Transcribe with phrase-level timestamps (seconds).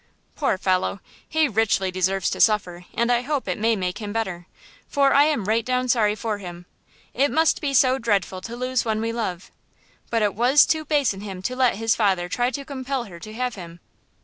[0.35, 0.99] "Poor fellow!
[1.29, 4.47] He richly deserves to suffer, and I hope it may make him better,
[4.87, 6.65] for I am right down sorry for him;
[7.13, 9.51] it must be so dreadful to lose one we love;
[10.09, 13.19] but it was too base in him to let his father try to compel her
[13.19, 13.79] to have him.